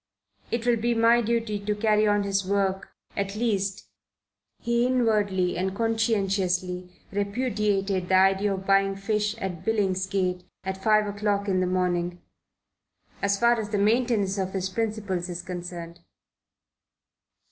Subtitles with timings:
[0.49, 3.87] It will be my duty to carry on his work at least"
[4.59, 11.47] he inwardly and conscientiously repudiated the idea of buying fish at Billingsgate at five o'clock
[11.47, 12.19] in the morning
[13.21, 15.99] "as far as the maintenance of his principles is concerned."